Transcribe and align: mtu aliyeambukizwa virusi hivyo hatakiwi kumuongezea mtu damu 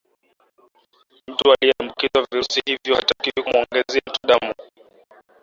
mtu 1.27 1.51
aliyeambukizwa 1.51 2.27
virusi 2.31 2.61
hivyo 2.65 2.95
hatakiwi 2.95 3.43
kumuongezea 3.43 4.01
mtu 4.07 4.27
damu 4.27 4.53